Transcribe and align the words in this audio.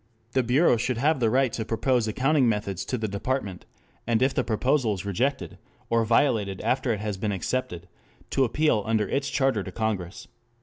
The 0.31 0.41
bureau 0.41 0.77
should 0.77 0.97
have 0.97 1.19
the 1.19 1.29
right 1.29 1.53
to 1.53 1.63
propose 1.63 2.07
accounting 2.07 2.49
methods 2.49 2.83
to 2.85 2.97
the 2.97 3.07
department, 3.07 3.67
and 4.07 4.23
if 4.23 4.33
the 4.33 4.43
proposal 4.43 4.95
is 4.95 5.05
rejected, 5.05 5.59
or 5.91 6.05
violated 6.05 6.59
after 6.61 6.91
it 6.91 6.99
has 7.01 7.17
been 7.17 7.31
accepted, 7.31 7.87
to 8.31 8.43
appeal 8.43 8.81
under 8.87 9.07
its 9.07 9.29
charter 9.29 9.61
to 9.61 9.71
Congress. 9.71 10.27